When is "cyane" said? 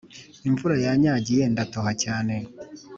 2.03-2.35